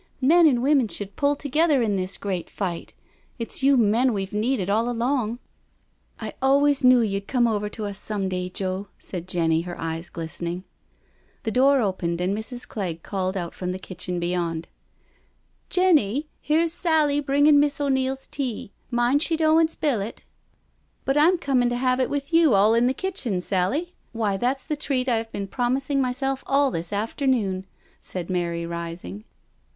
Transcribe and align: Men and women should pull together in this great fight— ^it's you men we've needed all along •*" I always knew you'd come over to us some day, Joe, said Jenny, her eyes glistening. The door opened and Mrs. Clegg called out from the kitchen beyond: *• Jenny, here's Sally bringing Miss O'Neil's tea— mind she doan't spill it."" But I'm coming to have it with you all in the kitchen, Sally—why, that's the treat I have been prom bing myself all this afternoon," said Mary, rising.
Men 0.21 0.47
and 0.47 0.63
women 0.63 0.87
should 0.87 1.15
pull 1.15 1.35
together 1.35 1.79
in 1.83 1.95
this 1.95 2.17
great 2.17 2.49
fight— 2.49 2.95
^it's 3.39 3.61
you 3.61 3.77
men 3.77 4.13
we've 4.13 4.33
needed 4.33 4.67
all 4.67 4.89
along 4.89 5.35
•*" 5.35 5.39
I 6.19 6.33
always 6.41 6.83
knew 6.83 7.01
you'd 7.01 7.27
come 7.27 7.47
over 7.47 7.69
to 7.69 7.85
us 7.85 7.99
some 7.99 8.27
day, 8.27 8.49
Joe, 8.49 8.87
said 8.97 9.27
Jenny, 9.27 9.61
her 9.61 9.79
eyes 9.79 10.09
glistening. 10.09 10.63
The 11.43 11.51
door 11.51 11.81
opened 11.81 12.19
and 12.19 12.35
Mrs. 12.35 12.67
Clegg 12.67 13.03
called 13.03 13.37
out 13.37 13.53
from 13.53 13.73
the 13.73 13.77
kitchen 13.77 14.19
beyond: 14.19 14.67
*• 15.67 15.69
Jenny, 15.69 16.27
here's 16.41 16.73
Sally 16.73 17.19
bringing 17.19 17.59
Miss 17.59 17.79
O'Neil's 17.79 18.25
tea— 18.25 18.71
mind 18.89 19.21
she 19.21 19.37
doan't 19.37 19.69
spill 19.69 20.01
it."" 20.01 20.23
But 21.05 21.15
I'm 21.15 21.37
coming 21.37 21.69
to 21.69 21.75
have 21.77 21.99
it 21.99 22.09
with 22.09 22.33
you 22.33 22.55
all 22.55 22.73
in 22.73 22.87
the 22.87 22.95
kitchen, 22.95 23.39
Sally—why, 23.39 24.35
that's 24.37 24.63
the 24.63 24.75
treat 24.75 25.07
I 25.07 25.17
have 25.17 25.31
been 25.31 25.45
prom 25.45 25.77
bing 25.87 26.01
myself 26.01 26.43
all 26.47 26.71
this 26.71 26.91
afternoon," 26.91 27.67
said 28.01 28.31
Mary, 28.31 28.65
rising. 28.65 29.25